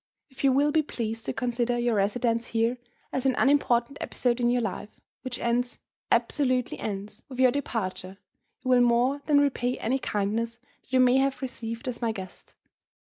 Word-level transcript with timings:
If 0.31 0.43
you 0.43 0.51
will 0.51 0.71
be 0.71 0.81
pleased 0.81 1.25
to 1.27 1.33
consider 1.33 1.77
your 1.77 1.93
residence 1.93 2.47
here 2.47 2.79
as 3.13 3.27
an 3.27 3.35
unimportant 3.37 3.99
episode 4.01 4.39
in 4.39 4.49
your 4.49 4.63
life, 4.63 4.99
which 5.21 5.37
ends 5.37 5.77
absolutely 6.11 6.79
ends 6.79 7.21
with 7.29 7.39
your 7.39 7.51
departure, 7.51 8.17
you 8.63 8.69
will 8.71 8.81
more 8.81 9.21
than 9.27 9.39
repay 9.39 9.77
any 9.77 9.99
kindness 9.99 10.55
that 10.81 10.91
you 10.91 10.99
may 10.99 11.17
have 11.17 11.43
received 11.43 11.87
as 11.87 12.01
my 12.01 12.11
guest. 12.11 12.55